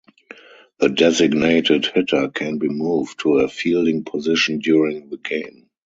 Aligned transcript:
The 0.79 0.89
designated 0.89 1.85
hitter 1.85 2.29
can 2.29 2.57
be 2.57 2.69
moved 2.69 3.19
to 3.19 3.37
a 3.37 3.47
fielding 3.47 4.03
position 4.03 4.57
during 4.57 5.11
the 5.11 5.17
game. 5.17 5.69